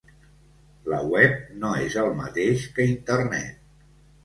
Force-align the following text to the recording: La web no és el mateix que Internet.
La 0.93 1.01
web 1.15 1.35
no 1.65 1.75
és 1.89 1.99
el 2.05 2.11
mateix 2.23 2.67
que 2.79 2.91
Internet. 2.95 3.65